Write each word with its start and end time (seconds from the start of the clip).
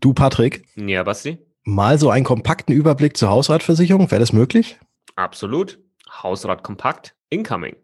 Du, 0.00 0.14
Patrick. 0.14 0.64
Ja, 0.76 1.02
Basti. 1.02 1.36
Mal 1.64 1.98
so 1.98 2.08
einen 2.08 2.24
kompakten 2.24 2.74
Überblick 2.74 3.18
zur 3.18 3.28
Hausratversicherung. 3.28 4.10
Wäre 4.10 4.20
das 4.20 4.32
möglich? 4.32 4.78
Absolut. 5.14 5.78
Hausrat 6.22 6.62
kompakt, 6.62 7.14
incoming. 7.28 7.76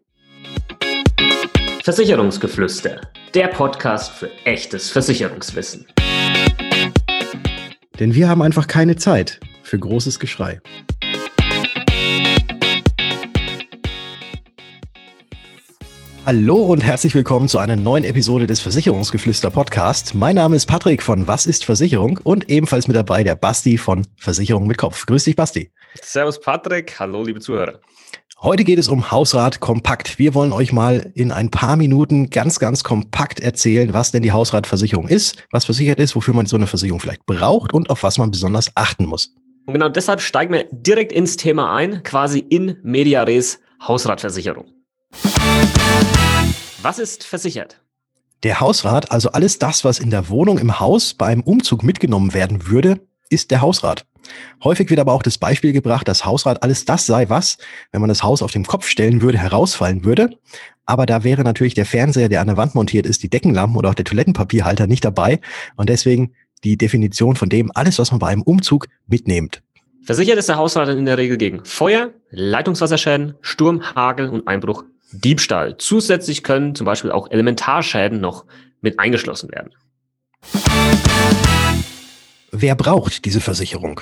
Versicherungsgeflüster. 1.83 3.01
Der 3.35 3.47
Podcast 3.49 4.11
für 4.11 4.31
echtes 4.45 4.89
Versicherungswissen. 4.89 5.85
Denn 7.99 8.15
wir 8.15 8.27
haben 8.29 8.41
einfach 8.41 8.65
keine 8.65 8.95
Zeit 8.95 9.39
für 9.61 9.77
großes 9.77 10.19
Geschrei. 10.19 10.59
Hallo 16.27 16.57
und 16.57 16.83
herzlich 16.83 17.15
willkommen 17.15 17.47
zu 17.47 17.57
einer 17.57 17.77
neuen 17.77 18.03
Episode 18.03 18.47
des 18.47 18.59
Versicherungsgeflüster 18.59 19.49
Podcast. 19.49 20.13
Mein 20.13 20.35
Name 20.35 20.57
ist 20.57 20.65
Patrick 20.65 21.01
von 21.01 21.25
Was 21.25 21.45
ist 21.45 21.63
Versicherung 21.63 22.19
und 22.21 22.49
ebenfalls 22.49 22.89
mit 22.89 22.97
dabei 22.97 23.23
der 23.23 23.37
Basti 23.37 23.77
von 23.77 24.05
Versicherung 24.17 24.67
mit 24.67 24.77
Kopf. 24.77 25.05
Grüß 25.05 25.23
dich, 25.23 25.37
Basti. 25.37 25.71
Servus, 26.01 26.41
Patrick. 26.41 26.99
Hallo, 26.99 27.23
liebe 27.23 27.39
Zuhörer. 27.39 27.79
Heute 28.41 28.65
geht 28.65 28.77
es 28.77 28.89
um 28.89 29.09
Hausrat 29.09 29.61
kompakt. 29.61 30.19
Wir 30.19 30.33
wollen 30.33 30.51
euch 30.51 30.73
mal 30.73 31.13
in 31.15 31.31
ein 31.31 31.49
paar 31.49 31.77
Minuten 31.77 32.29
ganz, 32.29 32.59
ganz 32.59 32.83
kompakt 32.83 33.39
erzählen, 33.39 33.93
was 33.93 34.11
denn 34.11 34.21
die 34.21 34.33
Hausratversicherung 34.33 35.07
ist, 35.07 35.47
was 35.51 35.63
versichert 35.63 36.01
ist, 36.01 36.13
wofür 36.13 36.33
man 36.33 36.45
so 36.45 36.57
eine 36.57 36.67
Versicherung 36.67 36.99
vielleicht 36.99 37.25
braucht 37.25 37.73
und 37.73 37.89
auf 37.89 38.03
was 38.03 38.17
man 38.17 38.31
besonders 38.31 38.69
achten 38.75 39.05
muss. 39.05 39.33
Und 39.65 39.75
genau 39.75 39.87
deshalb 39.87 40.19
steigen 40.19 40.51
wir 40.53 40.65
direkt 40.71 41.13
ins 41.13 41.37
Thema 41.37 41.73
ein, 41.73 42.03
quasi 42.03 42.39
in 42.39 42.75
Media 42.83 43.23
Res 43.23 43.61
Hausratversicherung. 43.81 44.65
Was 46.87 46.99
ist 46.99 47.25
versichert? 47.25 47.81
Der 48.43 48.61
Hausrat, 48.61 49.11
also 49.11 49.33
alles 49.33 49.59
das, 49.59 49.83
was 49.83 49.99
in 49.99 50.09
der 50.09 50.29
Wohnung 50.29 50.57
im 50.57 50.79
Haus 50.79 51.13
bei 51.13 51.25
einem 51.25 51.41
Umzug 51.41 51.83
mitgenommen 51.83 52.33
werden 52.33 52.67
würde, 52.67 53.01
ist 53.29 53.51
der 53.51 53.59
Hausrat. 53.59 54.05
Häufig 54.63 54.89
wird 54.89 55.01
aber 55.01 55.11
auch 55.11 55.21
das 55.21 55.37
Beispiel 55.37 55.73
gebracht, 55.73 56.07
dass 56.07 56.23
Hausrat 56.23 56.63
alles 56.63 56.85
das 56.85 57.05
sei, 57.05 57.27
was, 57.27 57.57
wenn 57.91 57.99
man 57.99 58.07
das 58.07 58.23
Haus 58.23 58.41
auf 58.41 58.53
den 58.53 58.65
Kopf 58.65 58.87
stellen 58.87 59.21
würde, 59.21 59.37
herausfallen 59.37 60.05
würde. 60.05 60.39
Aber 60.85 61.05
da 61.05 61.25
wäre 61.25 61.43
natürlich 61.43 61.73
der 61.73 61.85
Fernseher, 61.85 62.29
der 62.29 62.39
an 62.39 62.47
der 62.47 62.55
Wand 62.55 62.73
montiert 62.73 63.05
ist, 63.05 63.21
die 63.21 63.29
Deckenlampen 63.29 63.75
oder 63.75 63.89
auch 63.89 63.93
der 63.93 64.05
Toilettenpapierhalter 64.05 64.87
nicht 64.87 65.03
dabei. 65.03 65.41
Und 65.75 65.89
deswegen 65.89 66.35
die 66.63 66.77
Definition 66.77 67.35
von 67.35 67.49
dem, 67.49 67.69
alles, 67.75 67.99
was 67.99 68.11
man 68.11 68.21
bei 68.21 68.27
einem 68.27 68.43
Umzug 68.43 68.87
mitnimmt. 69.07 69.61
Versichert 70.03 70.37
ist 70.37 70.47
der 70.47 70.55
Hausrat 70.55 70.87
in 70.87 71.03
der 71.03 71.17
Regel 71.17 71.35
gegen 71.35 71.65
Feuer, 71.65 72.11
Leitungswasserschäden, 72.29 73.35
Sturm, 73.41 73.81
Hagel 73.93 74.29
und 74.29 74.47
Einbruch 74.47 74.85
Diebstahl. 75.11 75.77
Zusätzlich 75.77 76.43
können 76.43 76.75
zum 76.75 76.85
Beispiel 76.85 77.11
auch 77.11 77.31
Elementarschäden 77.31 78.19
noch 78.19 78.45
mit 78.81 78.99
eingeschlossen 78.99 79.49
werden. 79.51 79.71
Wer 82.51 82.75
braucht 82.75 83.25
diese 83.25 83.41
Versicherung? 83.41 84.01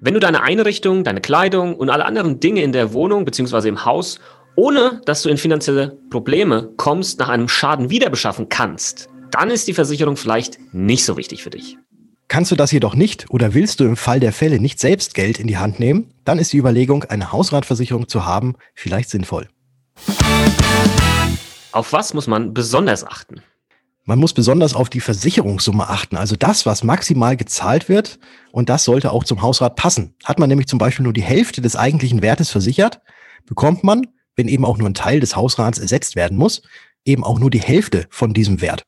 Wenn 0.00 0.14
du 0.14 0.20
deine 0.20 0.42
Einrichtung, 0.42 1.04
deine 1.04 1.20
Kleidung 1.20 1.74
und 1.74 1.90
alle 1.90 2.04
anderen 2.04 2.38
Dinge 2.38 2.62
in 2.62 2.72
der 2.72 2.92
Wohnung 2.92 3.24
bzw. 3.24 3.68
im 3.68 3.84
Haus, 3.84 4.20
ohne 4.54 5.00
dass 5.04 5.22
du 5.22 5.28
in 5.28 5.36
finanzielle 5.36 5.98
Probleme 6.10 6.70
kommst, 6.76 7.18
nach 7.18 7.28
einem 7.28 7.48
Schaden 7.48 7.90
wieder 7.90 8.10
beschaffen 8.10 8.48
kannst, 8.48 9.08
dann 9.30 9.50
ist 9.50 9.68
die 9.68 9.74
Versicherung 9.74 10.16
vielleicht 10.16 10.58
nicht 10.72 11.04
so 11.04 11.16
wichtig 11.16 11.42
für 11.42 11.50
dich. 11.50 11.76
Kannst 12.28 12.50
du 12.50 12.56
das 12.56 12.72
jedoch 12.72 12.94
nicht 12.94 13.26
oder 13.30 13.54
willst 13.54 13.80
du 13.80 13.84
im 13.84 13.96
Fall 13.96 14.20
der 14.20 14.32
Fälle 14.32 14.58
nicht 14.58 14.80
selbst 14.80 15.14
Geld 15.14 15.38
in 15.38 15.46
die 15.46 15.58
Hand 15.58 15.78
nehmen, 15.78 16.12
dann 16.24 16.38
ist 16.38 16.52
die 16.52 16.58
Überlegung, 16.58 17.04
eine 17.04 17.32
Hausratversicherung 17.32 18.08
zu 18.08 18.26
haben, 18.26 18.54
vielleicht 18.74 19.10
sinnvoll. 19.10 19.48
Auf 21.72 21.92
was 21.92 22.14
muss 22.14 22.26
man 22.26 22.54
besonders 22.54 23.04
achten? 23.04 23.42
Man 24.04 24.20
muss 24.20 24.32
besonders 24.32 24.74
auf 24.74 24.88
die 24.88 25.00
Versicherungssumme 25.00 25.88
achten, 25.88 26.16
also 26.16 26.36
das, 26.36 26.64
was 26.64 26.84
maximal 26.84 27.36
gezahlt 27.36 27.88
wird 27.88 28.20
und 28.52 28.68
das 28.68 28.84
sollte 28.84 29.10
auch 29.10 29.24
zum 29.24 29.42
Hausrat 29.42 29.74
passen. 29.74 30.14
Hat 30.24 30.38
man 30.38 30.48
nämlich 30.48 30.68
zum 30.68 30.78
Beispiel 30.78 31.02
nur 31.02 31.12
die 31.12 31.22
Hälfte 31.22 31.60
des 31.60 31.74
eigentlichen 31.74 32.22
Wertes 32.22 32.50
versichert, 32.50 33.00
bekommt 33.46 33.82
man, 33.82 34.06
wenn 34.36 34.46
eben 34.46 34.64
auch 34.64 34.78
nur 34.78 34.88
ein 34.88 34.94
Teil 34.94 35.18
des 35.18 35.34
Hausrats 35.34 35.78
ersetzt 35.78 36.14
werden 36.14 36.38
muss, 36.38 36.62
eben 37.04 37.24
auch 37.24 37.38
nur 37.38 37.50
die 37.50 37.60
Hälfte 37.60 38.06
von 38.08 38.32
diesem 38.32 38.60
Wert. 38.60 38.84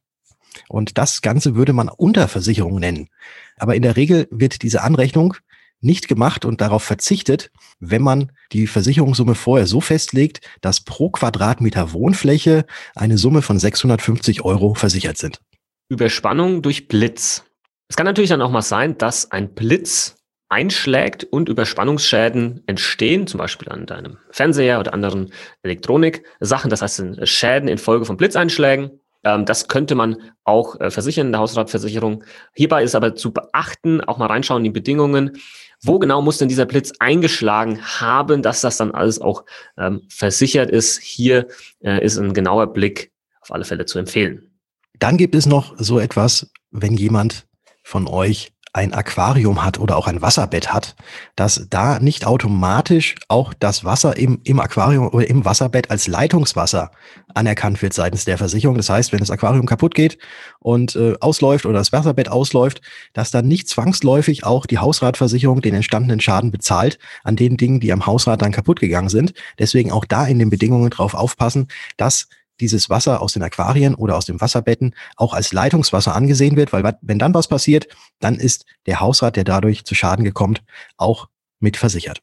Und 0.69 0.99
das 0.99 1.21
Ganze 1.21 1.57
würde 1.57 1.73
man 1.73 1.89
Unterversicherung 1.89 2.79
nennen. 2.79 3.09
Aber 3.57 3.75
in 3.75 3.83
der 3.83 3.97
Regel 3.97 4.29
wird 4.31 4.63
diese 4.63 4.83
Anrechnung 4.83 5.35
nicht 5.81 6.09
gemacht 6.09 6.45
und 6.45 6.61
darauf 6.61 6.83
verzichtet, 6.83 7.51
wenn 7.81 8.03
man 8.03 8.33
die 8.53 8.67
Versicherungssumme 8.67 9.35
vorher 9.35 9.67
so 9.67 9.81
festlegt, 9.81 10.41
dass 10.61 10.81
pro 10.81 11.11
Quadratmeter 11.11 11.93
Wohnfläche 11.93 12.67
eine 12.95 13.19
Summe 13.19 13.43
von 13.43 13.59
650 13.59 14.45
Euro 14.45 14.75
versichert 14.75 15.19
sind. 15.19 15.41
Überspannung 15.89 16.63
durch 16.63 16.89
Blitz. 16.89 17.45
Es 17.89 17.97
kann 17.97 18.07
natürlich 18.07 18.31
dann 18.31 18.43
auch 18.43 18.51
mal 18.51 18.63
sein, 18.63 18.99
dass 18.99 19.31
ein 19.31 19.55
Blitz 19.55 20.17
einschlägt 20.51 21.25
und 21.25 21.49
Überspannungsschäden 21.49 22.63
entstehen, 22.67 23.27
zum 23.27 23.39
Beispiel 23.39 23.69
an 23.69 23.87
deinem 23.87 24.19
Fernseher 24.31 24.81
oder 24.81 24.95
anderen 24.95 25.33
Elektroniksachen. 25.63 26.71
Das 26.71 26.83
heißt, 26.83 27.27
Schäden 27.29 27.69
infolge 27.69 28.05
von 28.05 28.17
Blitzeinschlägen. 28.17 29.01
Ähm, 29.25 29.45
das 29.45 29.69
könnte 29.69 29.95
man 29.95 30.17
auch 30.45 30.81
äh, 30.81 30.91
versichern 30.91 31.27
in 31.27 31.33
der 31.33 31.41
Hausratversicherung. 31.41 32.25
Hierbei 32.55 32.83
ist 32.83 32.95
aber 32.95 33.15
zu 33.15 33.33
beachten, 33.33 34.01
auch 34.01 34.19
mal 34.19 34.27
reinschauen 34.27 34.61
in 34.61 34.73
die 34.73 34.79
Bedingungen. 34.79 35.39
Wo 35.83 35.99
genau 35.99 36.23
muss 36.23 36.39
denn 36.39 36.49
dieser 36.49 36.67
Blitz 36.67 36.93
eingeschlagen 36.99 37.81
haben, 37.83 38.43
dass 38.43 38.61
das 38.61 38.77
dann 38.77 38.93
alles 38.93 39.21
auch 39.21 39.45
ähm, 39.77 40.03
versichert 40.09 40.71
ist? 40.71 40.99
Hier 41.01 41.47
äh, 41.81 42.05
ist 42.05 42.19
ein 42.19 42.35
genauer 42.35 42.73
Blick 42.73 43.13
auf 43.41 43.53
alle 43.53 43.65
Fälle 43.65 43.87
zu 43.87 43.99
empfehlen. 43.99 44.51
Dann 44.99 45.17
gibt 45.17 45.35
es 45.35 45.47
noch 45.47 45.75
so 45.79 46.01
etwas, 46.01 46.51
wenn 46.71 46.95
jemand 46.95 47.47
von 47.85 48.09
euch 48.09 48.53
ein 48.79 48.95
Aquarium 48.95 49.65
hat 49.65 49.81
oder 49.81 49.97
auch 49.97 50.07
ein 50.07 50.23
Wasserbett 50.23 50.73
hat, 50.73 50.95
dass 51.35 51.67
da 51.69 51.99
nicht 51.99 52.25
automatisch 52.25 53.17
auch 53.27 53.53
das 53.53 53.85
Wasser 53.85 54.17
im, 54.17 54.41
im 54.45 54.61
Aquarium 54.61 55.09
oder 55.09 55.29
im 55.29 55.45
Wasserbett 55.45 55.91
als 55.91 56.07
Leitungswasser 56.07 56.93
anerkannt 57.35 57.83
wird 57.83 57.93
seitens 57.93 58.25
der 58.25 58.39
Versicherung. 58.39 58.77
Das 58.77 58.89
heißt, 58.89 59.11
wenn 59.13 59.19
das 59.19 59.33
Aquarium 59.33 59.67
kaputt 59.67 59.97
geht 59.97 60.19
und 60.61 60.95
äh, 60.95 61.15
ausläuft 61.21 61.67
oder 61.67 61.79
das 61.79 61.93
Wasserbett 61.93 62.29
ausläuft, 62.29 62.81
dass 63.15 63.33
dann 63.33 63.49
nicht 63.49 63.69
zwangsläufig 63.69 64.45
auch 64.45 64.65
die 64.65 64.79
Hausratversicherung 64.79 65.61
den 65.61 65.75
entstandenen 65.75 66.21
Schaden 66.21 66.53
bezahlt 66.53 67.01
an 67.25 67.35
den 67.35 67.57
Dingen, 67.57 67.81
die 67.81 67.93
am 67.93 68.07
Hausrat 68.07 68.43
dann 68.43 68.53
kaputt 68.53 68.79
gegangen 68.79 69.09
sind. 69.09 69.35
Deswegen 69.59 69.91
auch 69.91 70.05
da 70.05 70.25
in 70.25 70.39
den 70.39 70.51
Bedingungen 70.51 70.91
drauf 70.91 71.15
aufpassen, 71.15 71.67
dass 71.97 72.29
dieses 72.61 72.91
Wasser 72.91 73.23
aus 73.23 73.33
den 73.33 73.43
Aquarien 73.43 73.95
oder 73.95 74.17
aus 74.17 74.27
den 74.27 74.41
Wasserbetten 74.41 74.95
auch 75.17 75.35
als 75.35 75.53
Leitungswasser 75.53 76.15
angesehen 76.15 76.57
wird, 76.57 76.73
weil 76.73 76.97
wenn 77.01 77.19
dann 77.19 77.35
was 77.35 77.49
passiert, 77.49 77.89
dann 78.21 78.37
ist 78.37 78.65
der 78.87 79.01
Hausrat, 79.01 79.37
der 79.37 79.45
dadurch 79.45 79.85
zu 79.85 79.95
Schaden 79.95 80.25
gekommen, 80.25 80.59
auch 80.97 81.29
mit 81.61 81.77
versichert. 81.77 82.21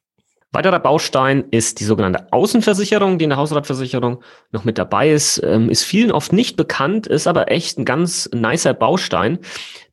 Weiterer 0.56 0.80
Baustein 0.80 1.44
ist 1.52 1.82
die 1.82 1.84
sogenannte 1.84 2.32
Außenversicherung, 2.32 3.18
die 3.18 3.26
in 3.26 3.30
der 3.30 3.38
Hausratversicherung 3.38 4.24
noch 4.54 4.64
mit 4.64 4.78
dabei 4.78 5.10
ist. 5.10 5.42
Ähm, 5.44 5.70
ist 5.70 5.84
vielen 5.84 6.14
oft 6.14 6.32
nicht 6.32 6.56
bekannt, 6.56 7.08
ist 7.08 7.28
aber 7.28 7.52
echt 7.52 7.78
ein 7.78 7.84
ganz 7.84 8.30
nicer 8.34 8.74
Baustein 8.74 9.40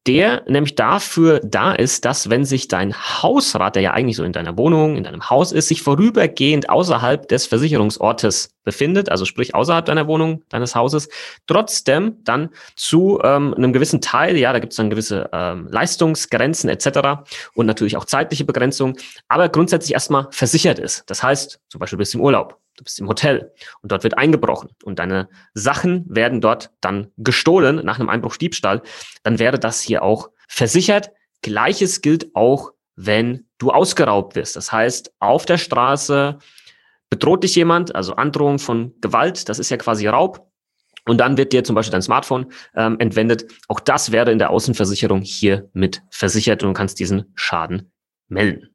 der 0.06 0.42
nämlich 0.48 0.74
dafür 0.74 1.40
da 1.44 1.72
ist, 1.72 2.04
dass 2.04 2.28
wenn 2.28 2.44
sich 2.44 2.66
dein 2.66 2.94
Hausrat, 2.94 3.76
der 3.76 3.82
ja 3.82 3.92
eigentlich 3.92 4.16
so 4.16 4.24
in 4.24 4.32
deiner 4.32 4.56
Wohnung, 4.58 4.96
in 4.96 5.04
deinem 5.04 5.30
Haus 5.30 5.52
ist, 5.52 5.68
sich 5.68 5.82
vorübergehend 5.82 6.68
außerhalb 6.68 7.28
des 7.28 7.46
Versicherungsortes 7.46 8.50
befindet, 8.64 9.10
also 9.10 9.24
sprich 9.24 9.54
außerhalb 9.54 9.84
deiner 9.84 10.08
Wohnung, 10.08 10.42
deines 10.48 10.74
Hauses, 10.74 11.08
trotzdem 11.46 12.16
dann 12.24 12.50
zu 12.74 13.20
ähm, 13.22 13.54
einem 13.54 13.72
gewissen 13.72 14.00
Teil, 14.00 14.36
ja, 14.36 14.52
da 14.52 14.58
gibt 14.58 14.72
es 14.72 14.76
dann 14.76 14.90
gewisse 14.90 15.30
ähm, 15.32 15.68
Leistungsgrenzen 15.70 16.68
etc. 16.68 17.22
und 17.54 17.66
natürlich 17.66 17.96
auch 17.96 18.04
zeitliche 18.04 18.44
Begrenzungen, 18.44 18.96
aber 19.28 19.48
grundsätzlich 19.48 19.94
erstmal 19.94 20.26
versichert 20.30 20.78
ist. 20.78 21.04
Das 21.06 21.22
heißt, 21.22 21.60
zum 21.68 21.78
Beispiel 21.78 21.98
bist 21.98 22.14
du 22.14 22.18
im 22.18 22.24
Urlaub, 22.24 22.61
du 22.76 22.84
bist 22.84 22.98
im 23.00 23.08
Hotel 23.08 23.52
und 23.82 23.92
dort 23.92 24.04
wird 24.04 24.18
eingebrochen 24.18 24.70
und 24.84 24.98
deine 24.98 25.28
Sachen 25.54 26.04
werden 26.08 26.40
dort 26.40 26.70
dann 26.80 27.08
gestohlen 27.16 27.84
nach 27.84 27.98
einem 27.98 28.08
Einbruch 28.08 28.36
Diebstahl, 28.36 28.82
dann 29.22 29.38
wäre 29.38 29.58
das 29.58 29.80
hier 29.80 30.02
auch 30.02 30.30
versichert. 30.48 31.10
Gleiches 31.42 32.00
gilt 32.00 32.34
auch, 32.34 32.72
wenn 32.96 33.46
du 33.58 33.70
ausgeraubt 33.70 34.36
wirst. 34.36 34.56
Das 34.56 34.72
heißt, 34.72 35.12
auf 35.18 35.46
der 35.46 35.58
Straße 35.58 36.38
bedroht 37.10 37.44
dich 37.44 37.54
jemand, 37.56 37.94
also 37.94 38.14
Androhung 38.16 38.58
von 38.58 38.94
Gewalt, 39.00 39.48
das 39.48 39.58
ist 39.58 39.70
ja 39.70 39.76
quasi 39.76 40.06
Raub. 40.06 40.48
Und 41.04 41.18
dann 41.18 41.36
wird 41.36 41.52
dir 41.52 41.64
zum 41.64 41.74
Beispiel 41.74 41.92
dein 41.92 42.02
Smartphone 42.02 42.52
ähm, 42.76 42.96
entwendet. 43.00 43.52
Auch 43.66 43.80
das 43.80 44.12
wäre 44.12 44.30
in 44.30 44.38
der 44.38 44.50
Außenversicherung 44.50 45.20
hier 45.20 45.68
mit 45.72 46.02
versichert 46.10 46.62
und 46.62 46.68
du 46.68 46.74
kannst 46.74 47.00
diesen 47.00 47.32
Schaden 47.34 47.92
melden. 48.28 48.71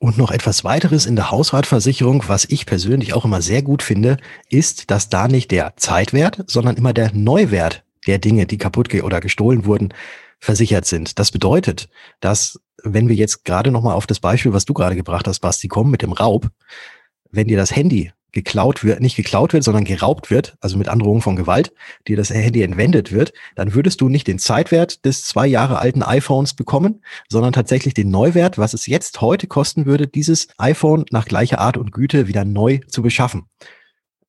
Und 0.00 0.16
noch 0.16 0.30
etwas 0.30 0.62
weiteres 0.62 1.06
in 1.06 1.16
der 1.16 1.32
Hausratversicherung, 1.32 2.24
was 2.28 2.44
ich 2.44 2.66
persönlich 2.66 3.14
auch 3.14 3.24
immer 3.24 3.42
sehr 3.42 3.62
gut 3.62 3.82
finde, 3.82 4.16
ist, 4.48 4.90
dass 4.92 5.08
da 5.08 5.26
nicht 5.26 5.50
der 5.50 5.74
Zeitwert, 5.76 6.44
sondern 6.46 6.76
immer 6.76 6.92
der 6.92 7.12
Neuwert 7.12 7.84
der 8.06 8.18
Dinge, 8.18 8.46
die 8.46 8.58
kaputt 8.58 8.94
oder 8.94 9.20
gestohlen 9.20 9.64
wurden, 9.64 9.92
versichert 10.38 10.86
sind. 10.86 11.18
Das 11.18 11.32
bedeutet, 11.32 11.88
dass 12.20 12.60
wenn 12.84 13.08
wir 13.08 13.16
jetzt 13.16 13.44
gerade 13.44 13.72
nochmal 13.72 13.94
auf 13.94 14.06
das 14.06 14.20
Beispiel, 14.20 14.52
was 14.52 14.64
du 14.64 14.72
gerade 14.72 14.94
gebracht 14.94 15.26
hast, 15.26 15.40
Basti, 15.40 15.66
kommen 15.66 15.90
mit 15.90 16.02
dem 16.02 16.12
Raub, 16.12 16.48
wenn 17.30 17.48
dir 17.48 17.56
das 17.56 17.74
Handy 17.74 18.12
geklaut 18.32 18.84
wird, 18.84 19.00
nicht 19.00 19.16
geklaut 19.16 19.52
wird, 19.52 19.64
sondern 19.64 19.84
geraubt 19.84 20.30
wird, 20.30 20.56
also 20.60 20.76
mit 20.76 20.88
Androhung 20.88 21.22
von 21.22 21.36
Gewalt, 21.36 21.72
dir 22.06 22.16
das 22.16 22.30
Handy 22.30 22.62
entwendet 22.62 23.12
wird, 23.12 23.32
dann 23.54 23.74
würdest 23.74 24.00
du 24.00 24.08
nicht 24.08 24.26
den 24.26 24.38
Zeitwert 24.38 25.04
des 25.04 25.24
zwei 25.24 25.46
Jahre 25.46 25.78
alten 25.78 26.02
iPhones 26.02 26.54
bekommen, 26.54 27.02
sondern 27.28 27.52
tatsächlich 27.52 27.94
den 27.94 28.10
Neuwert, 28.10 28.58
was 28.58 28.74
es 28.74 28.86
jetzt 28.86 29.20
heute 29.20 29.46
kosten 29.46 29.86
würde, 29.86 30.06
dieses 30.06 30.48
iPhone 30.58 31.04
nach 31.10 31.24
gleicher 31.24 31.58
Art 31.58 31.76
und 31.76 31.92
Güte 31.92 32.28
wieder 32.28 32.44
neu 32.44 32.80
zu 32.88 33.02
beschaffen. 33.02 33.46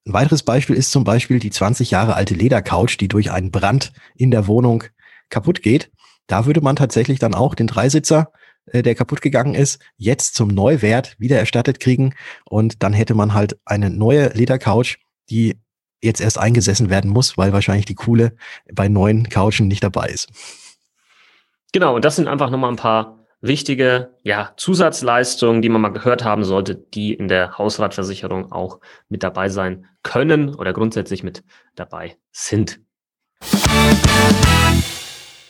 Ein 0.06 0.14
weiteres 0.14 0.44
Beispiel 0.44 0.76
ist 0.76 0.92
zum 0.92 1.04
Beispiel 1.04 1.40
die 1.40 1.52
20 1.52 1.92
Jahre 1.92 2.16
alte 2.16 2.34
Ledercouch, 2.34 2.98
die 2.98 3.10
durch 3.10 3.32
einen 3.32 3.52
Brand 3.52 3.92
in 4.16 4.32
der 4.32 4.48
Wohnung 4.48 4.86
kaputt 5.30 5.62
geht. 5.62 5.92
Da 6.26 6.46
würde 6.46 6.62
man 6.62 6.76
tatsächlich 6.76 7.20
dann 7.20 7.36
auch 7.36 7.54
den 7.54 7.68
Dreisitzer 7.68 8.32
äh, 8.68 8.82
der 8.82 8.96
kaputt 8.96 9.22
gegangen 9.22 9.56
ist, 9.56 9.80
jetzt 9.98 10.36
zum 10.36 10.50
Neuwert 10.50 11.16
wieder 11.20 11.38
erstattet 11.38 11.80
kriegen. 11.80 12.14
Und 12.46 12.84
dann 12.84 12.94
hätte 12.94 13.16
man 13.16 13.34
halt 13.34 13.58
eine 13.66 13.90
neue 13.90 14.30
Ledercouch, 14.30 14.98
die 15.30 15.58
jetzt 16.02 16.22
erst 16.22 16.38
eingesessen 16.38 16.90
werden 16.90 17.12
muss, 17.12 17.38
weil 17.38 17.54
wahrscheinlich 17.54 17.86
die 17.86 17.96
coole 17.96 18.36
bei 18.72 18.88
neuen 18.88 19.30
Couchen 19.30 19.68
nicht 19.68 19.84
dabei 19.84 20.08
ist. 20.08 20.30
Genau, 21.74 21.96
und 21.96 22.06
das 22.06 22.16
sind 22.16 22.28
einfach 22.28 22.50
nochmal 22.50 22.72
ein 22.72 22.78
paar 22.78 23.20
wichtige 23.42 24.16
ja, 24.24 24.54
Zusatzleistungen, 24.58 25.62
die 25.62 25.70
man 25.70 25.82
mal 25.82 25.90
gehört 25.90 26.24
haben 26.24 26.44
sollte, 26.44 26.76
die 26.76 27.14
in 27.14 27.28
der 27.28 27.58
Hausratversicherung 27.58 28.52
auch 28.52 28.80
mit 29.08 29.24
dabei 29.24 29.50
sein 29.50 29.86
können 30.04 30.56
oder 30.56 30.74
grundsätzlich 30.74 31.24
mit 31.24 31.44
dabei 31.76 32.18
sind. 32.32 32.80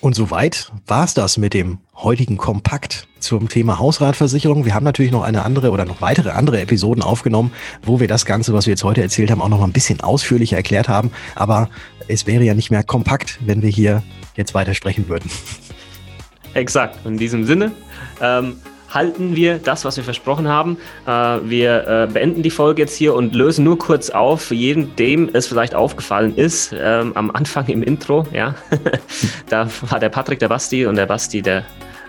Und 0.01 0.15
soweit 0.15 0.71
war 0.87 1.03
es 1.03 1.13
das 1.13 1.37
mit 1.37 1.53
dem 1.53 1.79
heutigen 1.93 2.37
Kompakt 2.37 3.07
zum 3.19 3.49
Thema 3.49 3.79
Hausratversicherung. 3.79 4.63
Wir 4.63 4.73
haben 4.73 4.85
natürlich 4.85 5.11
noch 5.11 5.23
eine 5.23 5.43
andere 5.43 5.71
oder 5.71 5.83
noch 5.83 5.99
weitere 5.99 6.29
andere 6.29 6.61
Episoden 6.61 7.03
aufgenommen, 7.03 7.51
wo 7.83 7.99
wir 7.99 8.07
das 8.07 8.25
Ganze, 8.25 8.53
was 8.53 8.65
wir 8.65 8.71
jetzt 8.71 8.85
heute 8.85 9.01
erzählt 9.01 9.29
haben, 9.29 9.41
auch 9.41 9.49
noch 9.49 9.59
mal 9.59 9.65
ein 9.65 9.73
bisschen 9.73 9.99
ausführlicher 9.99 10.55
erklärt 10.55 10.87
haben. 10.87 11.11
Aber 11.35 11.69
es 12.07 12.27
wäre 12.27 12.43
ja 12.43 12.53
nicht 12.53 12.71
mehr 12.71 12.83
kompakt, 12.83 13.39
wenn 13.45 13.61
wir 13.61 13.69
hier 13.69 14.01
jetzt 14.37 14.53
weiter 14.53 14.73
sprechen 14.73 15.09
würden. 15.09 15.29
Exakt. 16.53 17.05
In 17.05 17.17
diesem 17.17 17.45
Sinne 17.45 17.73
ähm, 18.21 18.55
halten 18.89 19.35
wir 19.35 19.57
das, 19.59 19.85
was 19.85 19.97
wir 19.97 20.03
versprochen 20.03 20.47
haben. 20.47 20.77
Äh, 21.05 21.11
wir 21.11 21.87
äh, 21.87 22.07
beenden 22.11 22.43
die 22.43 22.49
Folge 22.49 22.81
jetzt 22.81 22.95
hier 22.95 23.13
und 23.15 23.35
lösen 23.35 23.63
nur 23.63 23.77
kurz 23.77 24.09
auf, 24.09 24.41
für 24.41 24.55
jeden, 24.55 24.95
dem 24.95 25.29
es 25.33 25.47
vielleicht 25.47 25.75
aufgefallen 25.75 26.35
ist, 26.35 26.73
ähm, 26.77 27.11
am 27.15 27.31
Anfang 27.31 27.67
im 27.67 27.83
Intro, 27.83 28.25
ja, 28.33 28.55
da 29.49 29.67
war 29.89 29.99
der 29.99 30.09
Patrick 30.09 30.39
der 30.39 30.49
Basti 30.49 30.85
und 30.85 30.95
der 30.95 31.05
Basti 31.05 31.41
der 31.41 31.65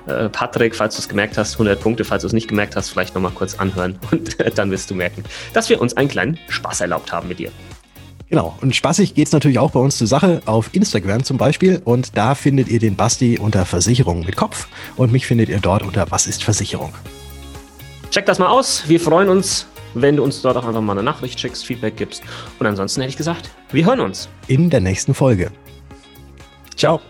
äh, 0.06 0.28
Patrick, 0.28 0.74
falls 0.74 0.96
du 0.96 1.00
es 1.00 1.08
gemerkt 1.08 1.36
hast, 1.38 1.54
100 1.54 1.80
Punkte, 1.80 2.04
falls 2.04 2.22
du 2.22 2.26
es 2.26 2.32
nicht 2.32 2.48
gemerkt 2.48 2.76
hast, 2.76 2.90
vielleicht 2.90 3.14
nochmal 3.14 3.32
kurz 3.32 3.54
anhören 3.54 3.98
und 4.10 4.36
dann 4.58 4.70
wirst 4.70 4.90
du 4.90 4.94
merken, 4.94 5.24
dass 5.52 5.68
wir 5.68 5.80
uns 5.80 5.96
einen 5.96 6.08
kleinen 6.08 6.38
Spaß 6.48 6.80
erlaubt 6.80 7.12
haben 7.12 7.28
mit 7.28 7.38
dir. 7.38 7.50
Genau. 8.30 8.56
Und 8.60 8.74
spaßig 8.74 9.14
geht's 9.14 9.32
natürlich 9.32 9.58
auch 9.58 9.72
bei 9.72 9.80
uns 9.80 9.98
zur 9.98 10.06
Sache 10.06 10.40
auf 10.46 10.70
Instagram 10.72 11.24
zum 11.24 11.36
Beispiel. 11.36 11.82
Und 11.84 12.16
da 12.16 12.36
findet 12.36 12.68
ihr 12.68 12.78
den 12.78 12.94
Basti 12.94 13.38
unter 13.38 13.66
Versicherung 13.66 14.24
mit 14.24 14.36
Kopf 14.36 14.68
und 14.96 15.12
mich 15.12 15.26
findet 15.26 15.48
ihr 15.48 15.58
dort 15.58 15.82
unter 15.82 16.10
Was 16.10 16.26
ist 16.28 16.44
Versicherung. 16.44 16.94
Check 18.10 18.26
das 18.26 18.38
mal 18.38 18.48
aus. 18.48 18.88
Wir 18.88 19.00
freuen 19.00 19.28
uns, 19.28 19.66
wenn 19.94 20.16
du 20.16 20.22
uns 20.22 20.40
dort 20.42 20.56
auch 20.56 20.64
einfach 20.64 20.80
mal 20.80 20.92
eine 20.92 21.02
Nachricht 21.02 21.38
schickst, 21.38 21.66
Feedback 21.66 21.96
gibst. 21.96 22.22
Und 22.58 22.66
ansonsten 22.66 23.00
hätte 23.00 23.10
ich 23.10 23.16
gesagt, 23.16 23.50
wir 23.72 23.84
hören 23.84 24.00
uns. 24.00 24.28
In 24.46 24.70
der 24.70 24.80
nächsten 24.80 25.12
Folge. 25.12 25.50
Ciao. 26.76 27.00